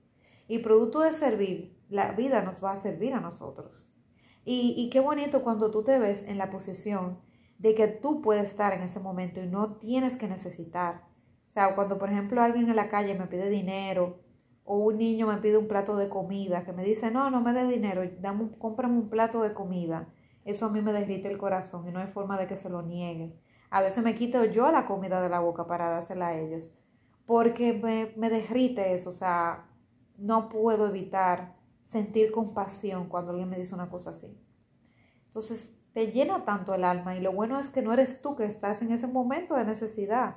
Y 0.47 0.59
producto 0.59 1.01
de 1.01 1.15
servir, 1.15 1.75
la 1.89 2.13
vida 2.13 2.43
nos 2.43 2.63
va 2.63 2.73
a 2.73 2.77
servir 2.77 3.15
a 3.15 3.21
nosotros. 3.23 3.91
Y, 4.45 4.75
y 4.77 4.91
qué 4.91 5.01
bonito 5.01 5.43
cuando 5.43 5.71
tú 5.71 5.85
te 5.85 5.99
ves 5.99 6.25
en 6.25 6.37
la 6.37 6.51
posición 6.51 7.19
de 7.57 7.75
que 7.75 7.89
tú 7.89 8.21
puedes 8.21 8.51
estar 8.51 8.75
en 8.75 8.83
ese 8.83 9.01
momento 9.01 9.41
y 9.41 9.47
no 9.47 9.77
tienes 9.77 10.19
que 10.19 10.29
necesitar. 10.29 11.07
O 11.49 11.51
sea, 11.51 11.75
cuando 11.75 11.97
por 11.97 12.11
ejemplo 12.11 12.43
alguien 12.43 12.69
en 12.69 12.77
la 12.77 12.91
calle 12.91 13.15
me 13.15 13.27
pide 13.27 13.49
dinero 13.49 14.19
o 14.67 14.77
un 14.77 14.99
niño 14.99 15.29
me 15.29 15.39
pide 15.39 15.57
un 15.57 15.67
plato 15.67 15.97
de 15.97 16.11
comida, 16.11 16.63
que 16.63 16.75
me 16.75 16.85
dice, 16.85 17.11
no, 17.11 17.31
no 17.31 17.41
me 17.41 17.55
dé 17.55 17.67
dinero, 17.67 18.03
dame, 18.21 18.51
cómprame 18.59 18.99
un 18.99 19.09
plato 19.09 19.41
de 19.41 19.55
comida. 19.55 20.11
Eso 20.47 20.67
a 20.67 20.71
mí 20.71 20.81
me 20.81 20.93
derrite 20.93 21.29
el 21.29 21.39
corazón 21.39 21.87
y 21.89 21.93
no 21.93 21.99
hay 21.99 22.07
forma 22.07 22.39
de 22.39 22.47
que 22.47 22.57
se 22.57 22.71
lo 22.71 22.81
niegue. 22.81 23.37
A 23.69 23.83
veces 23.83 24.03
me 24.03 24.15
quito 24.15 24.45
yo 24.45 24.71
la 24.71 24.87
comida 24.87 25.21
de 25.21 25.29
la 25.29 25.41
boca 25.41 25.67
para 25.67 25.91
dársela 25.91 26.29
a 26.29 26.39
ellos, 26.39 26.71
porque 27.27 27.73
me, 27.73 28.13
me 28.17 28.31
derrite 28.31 28.95
eso, 28.95 29.11
o 29.11 29.13
sea, 29.13 29.67
no 30.17 30.49
puedo 30.49 30.89
evitar 30.89 31.57
sentir 31.83 32.31
compasión 32.31 33.09
cuando 33.09 33.33
alguien 33.33 33.51
me 33.51 33.59
dice 33.59 33.75
una 33.75 33.91
cosa 33.91 34.11
así. 34.11 34.41
Entonces, 35.27 35.77
te 35.93 36.13
llena 36.13 36.45
tanto 36.45 36.75
el 36.75 36.85
alma 36.85 37.17
y 37.17 37.21
lo 37.21 37.33
bueno 37.33 37.59
es 37.59 37.71
que 37.71 37.83
no 37.83 37.93
eres 37.93 38.23
tú 38.23 38.37
que 38.37 38.45
estás 38.45 38.83
en 38.83 38.93
ese 38.93 39.09
momento 39.09 39.57
de 39.57 39.65
necesidad. 39.65 40.37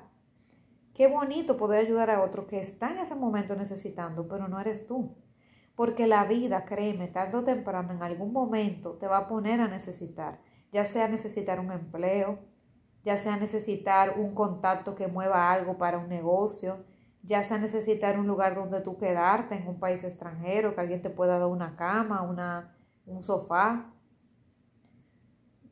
Qué 0.96 1.08
bonito 1.08 1.56
poder 1.56 1.86
ayudar 1.86 2.10
a 2.10 2.24
otro 2.24 2.48
que 2.48 2.60
está 2.60 2.92
en 2.92 2.98
ese 2.98 3.14
momento 3.14 3.56
necesitando, 3.56 4.28
pero 4.28 4.48
no 4.48 4.60
eres 4.60 4.88
tú. 4.88 5.16
Porque 5.80 6.08
la 6.08 6.26
vida, 6.26 6.66
créeme, 6.66 7.08
tarde 7.08 7.38
o 7.38 7.44
temprano, 7.46 7.94
en 7.94 8.04
algún 8.04 8.34
momento 8.34 8.98
te 8.98 9.08
va 9.08 9.20
a 9.20 9.28
poner 9.30 9.62
a 9.62 9.70
necesitar, 9.70 10.42
ya 10.74 10.84
sea 10.84 11.08
necesitar 11.08 11.58
un 11.62 11.72
empleo, 11.72 12.40
ya 13.06 13.16
sea 13.16 13.38
necesitar 13.38 14.20
un 14.20 14.36
contacto 14.36 14.94
que 14.94 15.08
mueva 15.08 15.50
algo 15.50 15.78
para 15.78 15.98
un 15.98 16.10
negocio, 16.10 16.84
ya 17.24 17.44
sea 17.44 17.60
necesitar 17.60 18.20
un 18.20 18.28
lugar 18.28 18.56
donde 18.56 18.82
tú 18.82 18.98
quedarte 18.98 19.56
en 19.56 19.70
un 19.70 19.80
país 19.80 20.04
extranjero, 20.04 20.76
que 20.76 20.82
alguien 20.82 21.02
te 21.02 21.10
pueda 21.10 21.40
dar 21.40 21.48
una 21.48 21.78
cama, 21.78 22.24
una, 22.24 22.76
un 23.06 23.22
sofá, 23.22 23.94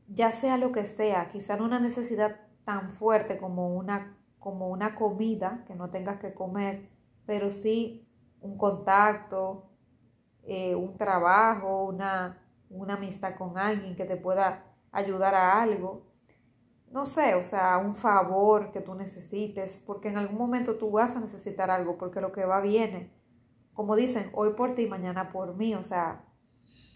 ya 0.07 0.31
sea 0.31 0.57
lo 0.57 0.71
que 0.71 0.85
sea, 0.85 1.27
quizá 1.27 1.57
no 1.57 1.65
una 1.65 1.81
necesidad 1.81 2.37
tan 2.63 2.93
fuerte 2.93 3.37
como 3.37 3.75
una 3.75 4.15
como 4.39 4.69
una 4.69 4.95
comida 4.95 5.65
que 5.67 5.75
no 5.75 5.89
tengas 5.89 6.17
que 6.17 6.33
comer, 6.33 6.87
pero 7.25 7.51
sí 7.51 8.07
un 8.39 8.57
contacto, 8.57 9.67
eh, 10.47 10.75
un 10.75 10.97
trabajo, 10.97 11.83
una, 11.85 12.41
una 12.69 12.95
amistad 12.95 13.35
con 13.35 13.57
alguien 13.57 13.95
que 13.95 14.05
te 14.05 14.15
pueda 14.15 14.63
ayudar 14.91 15.35
a 15.35 15.61
algo. 15.61 16.03
No 16.89 17.05
sé, 17.05 17.35
o 17.35 17.43
sea, 17.43 17.77
un 17.77 17.93
favor 17.93 18.71
que 18.71 18.79
tú 18.79 18.95
necesites, 18.95 19.83
porque 19.85 20.07
en 20.07 20.17
algún 20.17 20.37
momento 20.37 20.77
tú 20.77 20.89
vas 20.91 21.17
a 21.17 21.19
necesitar 21.19 21.69
algo, 21.69 21.97
porque 21.97 22.21
lo 22.21 22.31
que 22.31 22.45
va 22.45 22.61
viene. 22.61 23.11
Como 23.73 23.95
dicen, 23.95 24.31
hoy 24.33 24.53
por 24.53 24.73
ti, 24.73 24.87
mañana 24.87 25.29
por 25.29 25.55
mí, 25.55 25.75
o 25.75 25.83
sea, 25.83 26.23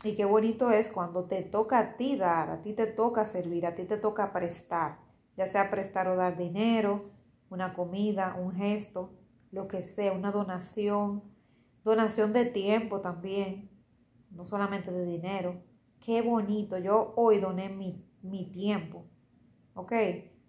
y 0.03 0.15
qué 0.15 0.25
bonito 0.25 0.72
es 0.72 0.89
cuando 0.89 1.25
te 1.25 1.43
toca 1.43 1.77
a 1.77 1.98
ti 1.98 2.15
dar, 2.15 2.50
a 2.50 2.62
ti 2.62 2.74
te 2.74 2.88
toca 2.88 3.25
servir, 3.25 3.65
a 3.65 3.75
ti 3.75 3.84
te 3.84 3.98
toca 3.98 4.31
prestar, 4.31 4.98
ya 5.38 5.46
sea 5.46 5.70
prestar 5.70 6.08
o 6.08 6.15
dar 6.15 6.38
dinero, 6.38 7.12
una 7.50 7.74
comida, 7.74 8.36
un 8.39 8.53
gesto, 8.53 9.12
lo 9.51 9.67
que 9.67 9.81
sea, 9.81 10.13
una 10.13 10.31
donación, 10.31 11.22
donación 11.84 12.34
de 12.34 12.46
tiempo 12.46 13.02
también, 13.02 13.70
no 14.32 14.46
solamente 14.46 14.92
de 14.92 15.06
dinero. 15.06 15.62
Qué 16.00 16.22
bonito, 16.22 16.78
yo 16.78 17.14
hoy 17.16 17.40
doné 17.40 17.70
mi, 17.70 18.04
mi 18.22 18.52
tiempo, 18.52 19.06
¿ok? 19.74 19.94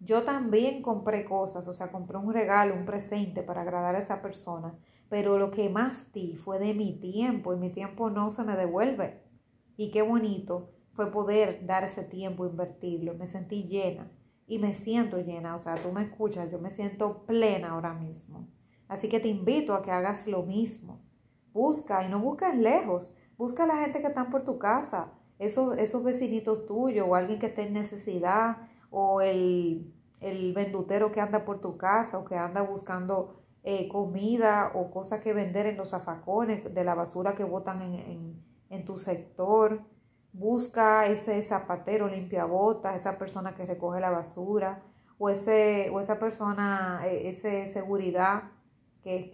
Yo 0.01 0.25
también 0.25 0.83
compré 0.83 1.25
cosas, 1.25 1.69
o 1.69 1.73
sea, 1.73 1.93
compré 1.93 2.17
un 2.19 2.33
regalo, 2.33 2.75
un 2.75 2.85
presente 2.85 3.43
para 3.43 3.63
agradar 3.63 3.95
a 3.95 4.01
esa 4.01 4.21
persona, 4.21 4.75
pero 5.09 5.39
lo 5.39 5.51
que 5.51 5.69
más 5.69 6.13
di 6.13 6.37
fue 6.37 6.59
de 6.59 6.75
mi 6.75 6.99
tiempo 6.99 7.53
y 7.55 7.59
mi 7.59 7.71
tiempo 7.71 8.11
no 8.11 8.31
se 8.31 8.43
me 8.43 8.57
devuelve. 8.57 9.23
Y 9.77 9.91
qué 9.91 10.03
bonito 10.03 10.73
fue 10.93 11.11
poder 11.13 11.67
dar 11.67 11.85
ese 11.85 12.03
tiempo, 12.03 12.47
invertirlo, 12.47 13.15
me 13.15 13.27
sentí 13.27 13.65
llena 13.65 14.11
y 14.47 14.59
me 14.59 14.75
siento 14.75 15.19
llena, 15.19 15.55
o 15.55 15.59
sea, 15.59 15.75
tú 15.75 15.93
me 15.93 16.03
escuchas, 16.03 16.51
yo 16.51 16.59
me 16.59 16.71
siento 16.71 17.25
plena 17.25 17.71
ahora 17.71 17.95
mismo. 17.95 18.49
Así 18.89 19.09
que 19.09 19.21
te 19.21 19.29
invito 19.29 19.75
a 19.75 19.83
que 19.83 19.91
hagas 19.91 20.27
lo 20.27 20.43
mismo. 20.43 21.01
Busca 21.53 22.05
y 22.05 22.09
no 22.09 22.21
busques 22.21 22.55
lejos, 22.57 23.15
busca 23.37 23.65
a 23.65 23.67
la 23.67 23.77
gente 23.77 24.01
que 24.01 24.09
están 24.09 24.31
por 24.31 24.45
tu 24.45 24.59
casa, 24.59 25.13
esos, 25.39 25.77
esos 25.79 26.03
vecinitos 26.03 26.67
tuyos 26.67 27.07
o 27.09 27.15
alguien 27.15 27.39
que 27.39 27.47
esté 27.47 27.63
en 27.63 27.73
necesidad 27.75 28.69
o 28.91 29.21
el, 29.21 29.93
el 30.21 30.53
vendutero 30.55 31.11
que 31.11 31.21
anda 31.21 31.45
por 31.45 31.61
tu 31.61 31.77
casa 31.77 32.19
o 32.19 32.25
que 32.25 32.37
anda 32.37 32.63
buscando 32.63 33.43
eh, 33.65 33.89
comida 33.89 34.73
o 34.75 34.91
cosas 34.91 35.21
que 35.21 35.33
vender 35.33 35.67
en 35.67 35.77
los 35.77 35.91
zafacones 35.91 36.73
de 36.75 36.85
la 36.85 36.95
basura 36.95 37.35
que 37.35 37.45
botan 37.45 37.83
en, 37.83 38.43
en, 38.71 38.85
tu 38.85 38.97
sector. 38.97 39.83
Busca 40.33 41.07
ese 41.07 41.41
zapatero 41.43 42.09
limpia 42.09 42.45
botas, 42.45 42.97
esa 42.97 43.19
persona 43.19 43.55
que 43.55 43.67
recoge 43.67 44.01
la 44.01 44.11
basura, 44.11 44.83
o, 45.19 45.29
ese, 45.29 45.91
o 45.91 46.01
esa 46.01 46.19
persona, 46.19 47.03
e, 47.05 47.29
ese 47.29 47.67
seguridad 47.67 48.45
que, 49.03 49.31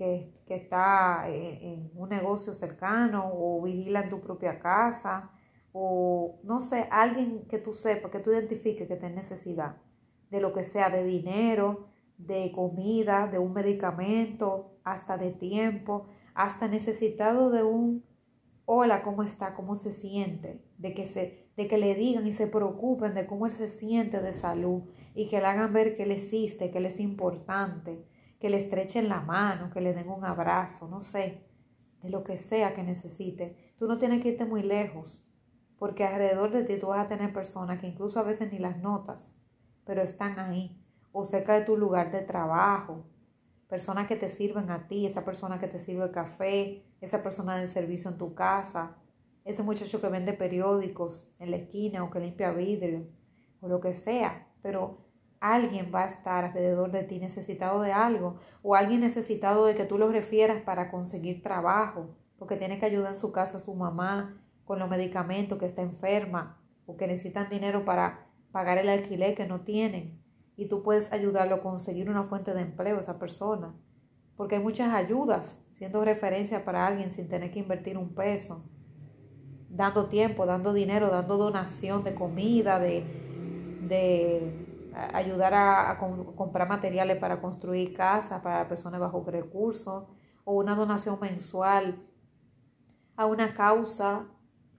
que, 0.47 0.55
está 0.55 1.29
en 1.29 1.91
un 1.95 2.09
negocio 2.09 2.55
cercano, 2.55 3.31
o 3.33 3.63
vigila 3.63 4.01
en 4.01 4.11
tu 4.11 4.21
propia 4.21 4.59
casa, 4.59 5.31
o 5.73 6.41
no 6.43 6.61
sé, 6.61 6.89
alguien 6.91 7.47
que 7.49 7.59
tú 7.59 7.73
sepas, 7.73 8.11
que 8.11 8.21
tú 8.21 8.31
identifiques 8.31 8.89
que 8.89 8.97
tenga 8.97 9.17
necesidad 9.17 9.77
de 10.31 10.41
lo 10.41 10.53
que 10.53 10.65
sea, 10.65 10.91
de 10.91 11.05
dinero, 11.05 11.89
de 12.17 12.51
comida, 12.53 13.29
de 13.29 13.39
un 13.39 13.53
medicamento, 13.53 14.79
hasta 14.85 15.17
de 15.17 15.31
tiempo, 15.31 16.07
hasta 16.35 16.69
necesitado 16.69 17.51
de 17.51 17.63
un 17.63 18.05
hola, 18.71 19.01
¿cómo 19.01 19.23
está? 19.23 19.55
¿Cómo 19.55 19.77
se 19.77 19.93
siente? 19.93 20.61
De 20.77 20.93
que, 20.93 21.07
se, 21.07 21.49
de 21.57 21.67
que 21.69 21.79
le 21.79 21.95
digan 21.95 22.27
y 22.27 22.35
se 22.35 22.47
preocupen 22.47 23.15
de 23.15 23.27
cómo 23.27 23.47
él 23.47 23.53
se 23.53 23.67
siente 23.67 24.21
de 24.21 24.35
salud 24.35 24.83
y 25.15 25.27
que 25.27 25.41
le 25.41 25.47
hagan 25.47 25.73
ver 25.73 25.97
que 25.97 26.03
él 26.03 26.13
existe, 26.13 26.71
que 26.71 26.79
él 26.79 26.87
es 26.87 27.01
importante, 27.01 28.05
que 28.39 28.51
le 28.51 28.59
estrechen 28.59 29.09
la 29.09 29.21
mano, 29.21 29.71
que 29.71 29.81
le 29.81 29.95
den 29.95 30.09
un 30.09 30.25
abrazo, 30.25 30.89
no 30.89 31.01
sé, 31.01 31.45
de 32.03 32.11
lo 32.11 32.23
que 32.25 32.37
sea 32.37 32.73
que 32.75 32.83
necesite. 32.83 33.75
Tú 33.77 33.87
no 33.87 33.99
tienes 33.99 34.23
que 34.23 34.29
irte 34.31 34.45
muy 34.45 34.63
lejos. 34.63 35.23
porque 35.79 36.05
alrededor 36.05 36.51
de 36.51 36.65
ti 36.65 36.77
tú 36.77 36.89
vas 36.89 37.05
a 37.05 37.09
tener 37.09 37.33
personas 37.33 37.81
que 37.81 37.87
incluso 37.87 38.19
a 38.19 38.25
veces 38.25 38.53
ni 38.53 38.59
las 38.59 38.79
notas, 38.79 39.37
pero 39.85 40.03
están 40.03 40.39
ahí, 40.39 40.77
o 41.13 41.25
cerca 41.25 41.55
de 41.55 41.65
tu 41.65 41.77
lugar 41.77 42.11
de 42.11 42.21
trabajo, 42.21 43.05
personas 43.69 44.07
que 44.07 44.17
te 44.17 44.29
sirven 44.29 44.71
a 44.71 44.89
ti, 44.89 45.07
esa 45.07 45.25
persona 45.25 45.61
que 45.61 45.69
te 45.69 45.79
sirve 45.79 46.05
el 46.05 46.11
café, 46.11 46.85
esa 47.01 47.23
persona 47.23 47.57
del 47.57 47.69
servicio 47.69 48.11
en 48.11 48.19
tu 48.19 48.35
casa, 48.35 48.97
ese 49.45 49.63
muchacho 49.63 50.01
que 50.01 50.09
vende 50.09 50.33
periódicos 50.33 51.29
en 51.39 51.51
la 51.53 51.59
esquina 51.59 52.03
o 52.05 52.11
que 52.11 52.21
limpia 52.21 52.51
vidrio, 52.51 53.07
o 53.61 53.69
lo 53.69 53.81
que 53.81 53.95
sea, 53.95 54.49
pero 54.63 54.99
alguien 55.41 55.91
va 55.95 56.05
a 56.05 56.09
estar 56.09 56.45
alrededor 56.45 56.91
de 56.91 57.05
ti 57.05 57.19
necesitado 57.19 57.81
de 57.83 57.93
algo, 57.93 58.37
o 58.63 58.75
alguien 58.75 59.01
necesitado 59.01 59.67
de 59.67 59.75
que 59.75 59.85
tú 59.85 59.99
lo 59.99 60.11
refieras 60.11 60.63
para 60.63 60.91
conseguir 60.91 61.43
trabajo, 61.43 62.17
porque 62.39 62.57
tiene 62.57 62.79
que 62.79 62.87
ayudar 62.87 63.13
en 63.13 63.19
su 63.19 63.33
casa 63.33 63.57
a 63.57 63.61
su 63.61 63.75
mamá 63.75 64.41
con 64.65 64.79
los 64.79 64.89
medicamentos, 64.89 65.59
que 65.59 65.67
está 65.67 65.83
enferma, 65.83 66.59
o 66.87 66.97
que 66.97 67.07
necesitan 67.07 67.49
dinero 67.49 67.85
para 67.85 68.27
pagar 68.53 68.79
el 68.79 68.89
alquiler 68.89 69.35
que 69.35 69.47
no 69.47 69.61
tienen 69.61 70.23
y 70.59 70.67
tú 70.67 70.83
puedes 70.83 71.13
ayudarlo 71.13 71.55
a 71.55 71.61
conseguir 71.61 72.11
una 72.11 72.25
fuente 72.25 72.53
de 72.53 72.63
empleo 72.63 72.97
a 72.97 73.01
esa 73.01 73.17
persona. 73.21 73.77
Porque 74.37 74.57
hay 74.57 74.63
muchas 74.63 74.93
ayudas, 74.93 75.61
siendo 75.75 76.05
referencia 76.05 76.65
para 76.65 76.85
alguien 76.85 77.13
sin 77.13 77.29
tener 77.29 77.53
que 77.53 77.61
invertir 77.61 77.97
un 77.97 78.13
peso, 78.13 78.65
dando 79.71 80.09
tiempo, 80.09 80.47
dando 80.47 80.73
dinero, 80.73 81.11
dando 81.11 81.37
donación 81.37 82.03
de 82.03 82.17
comida, 82.17 82.81
de, 82.81 83.05
de 83.83 84.68
ayudar 85.13 85.55
a, 85.55 85.99
comprar 85.99 86.69
materiales 86.69 87.19
para 87.19 87.41
construir 87.41 87.93
casas 87.93 88.41
para 88.41 88.67
personas 88.69 89.01
bajo 89.01 89.25
recursos, 89.27 90.05
o 90.45 90.53
una 90.55 90.75
donación 90.75 91.19
mensual 91.21 92.03
a 93.17 93.27
una 93.27 93.55
causa. 93.55 94.27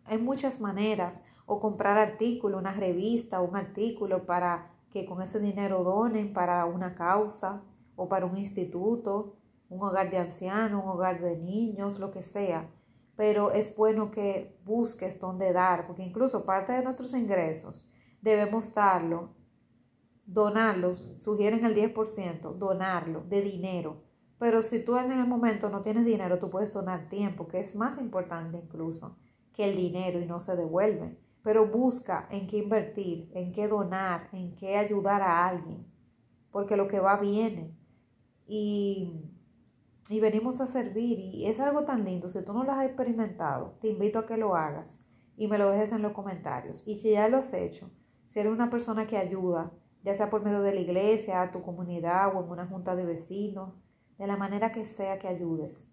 Hay 0.05 0.17
muchas 0.17 0.59
maneras, 0.59 1.21
o 1.45 1.59
comprar 1.59 1.97
artículos, 1.97 2.59
una 2.59 2.73
revista, 2.73 3.41
un 3.41 3.55
artículo 3.55 4.25
para 4.25 4.71
que 4.91 5.05
con 5.05 5.21
ese 5.21 5.39
dinero 5.39 5.83
donen 5.83 6.33
para 6.33 6.65
una 6.65 6.95
causa 6.95 7.61
o 7.95 8.07
para 8.07 8.25
un 8.25 8.37
instituto, 8.37 9.35
un 9.69 9.83
hogar 9.83 10.09
de 10.09 10.17
ancianos, 10.17 10.83
un 10.83 10.89
hogar 10.89 11.21
de 11.21 11.37
niños, 11.37 11.99
lo 11.99 12.11
que 12.11 12.23
sea. 12.23 12.69
Pero 13.15 13.51
es 13.51 13.75
bueno 13.75 14.11
que 14.11 14.57
busques 14.63 15.19
dónde 15.19 15.53
dar, 15.53 15.85
porque 15.85 16.03
incluso 16.03 16.45
parte 16.45 16.73
de 16.73 16.83
nuestros 16.83 17.13
ingresos 17.13 17.87
debemos 18.21 18.73
darlo, 18.73 19.29
donarlos, 20.31 21.07
sugieren 21.17 21.65
el 21.65 21.75
10%, 21.75 22.55
donarlo 22.55 23.23
de 23.27 23.41
dinero. 23.41 24.03
Pero 24.37 24.61
si 24.61 24.83
tú 24.83 24.97
en 24.97 25.11
el 25.11 25.27
momento 25.27 25.69
no 25.69 25.81
tienes 25.81 26.05
dinero, 26.05 26.39
tú 26.39 26.49
puedes 26.49 26.71
donar 26.71 27.09
tiempo, 27.09 27.47
que 27.47 27.59
es 27.59 27.75
más 27.75 27.99
importante 27.99 28.57
incluso 28.57 29.17
que 29.53 29.69
el 29.69 29.75
dinero 29.75 30.19
y 30.19 30.25
no 30.25 30.39
se 30.39 30.55
devuelve 30.55 31.17
pero 31.43 31.67
busca 31.67 32.27
en 32.31 32.47
qué 32.47 32.57
invertir, 32.57 33.31
en 33.33 33.51
qué 33.51 33.67
donar, 33.67 34.29
en 34.33 34.55
qué 34.55 34.77
ayudar 34.77 35.21
a 35.21 35.47
alguien, 35.47 35.85
porque 36.51 36.75
lo 36.75 36.87
que 36.87 36.99
va 36.99 37.17
viene. 37.17 37.75
Y, 38.45 39.31
y 40.09 40.19
venimos 40.19 40.59
a 40.59 40.65
servir 40.65 41.19
y 41.19 41.45
es 41.45 41.59
algo 41.59 41.85
tan 41.85 42.03
lindo. 42.03 42.27
Si 42.27 42.43
tú 42.43 42.53
no 42.53 42.63
lo 42.63 42.71
has 42.71 42.85
experimentado, 42.85 43.77
te 43.81 43.89
invito 43.89 44.19
a 44.19 44.25
que 44.25 44.37
lo 44.37 44.55
hagas 44.55 45.01
y 45.37 45.47
me 45.47 45.57
lo 45.57 45.69
dejes 45.69 45.91
en 45.91 46.01
los 46.01 46.11
comentarios. 46.11 46.83
Y 46.85 46.97
si 46.97 47.11
ya 47.11 47.29
lo 47.29 47.37
has 47.37 47.53
hecho, 47.53 47.89
si 48.27 48.39
eres 48.39 48.51
una 48.51 48.69
persona 48.69 49.07
que 49.07 49.17
ayuda, 49.17 49.71
ya 50.03 50.13
sea 50.13 50.29
por 50.29 50.43
medio 50.43 50.61
de 50.61 50.73
la 50.73 50.79
iglesia, 50.79 51.51
tu 51.51 51.61
comunidad 51.61 52.35
o 52.35 52.43
en 52.43 52.49
una 52.49 52.67
junta 52.67 52.95
de 52.95 53.05
vecinos, 53.05 53.73
de 54.17 54.27
la 54.27 54.37
manera 54.37 54.71
que 54.71 54.85
sea 54.85 55.19
que 55.19 55.27
ayudes, 55.27 55.87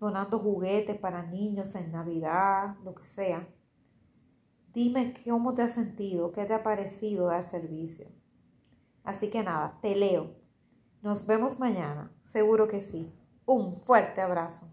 donando 0.00 0.38
juguetes 0.38 0.98
para 0.98 1.22
niños 1.22 1.74
en 1.74 1.92
Navidad, 1.92 2.76
lo 2.84 2.94
que 2.94 3.06
sea 3.06 3.48
Dime 4.78 5.14
cómo 5.28 5.54
te 5.54 5.62
has 5.62 5.72
sentido, 5.72 6.30
qué 6.30 6.44
te 6.44 6.54
ha 6.54 6.62
parecido 6.62 7.26
dar 7.26 7.42
servicio. 7.42 8.06
Así 9.02 9.28
que 9.28 9.42
nada, 9.42 9.78
te 9.80 9.96
leo. 9.96 10.36
Nos 11.02 11.26
vemos 11.26 11.58
mañana, 11.58 12.12
seguro 12.22 12.68
que 12.68 12.80
sí. 12.80 13.12
Un 13.44 13.74
fuerte 13.74 14.20
abrazo. 14.20 14.68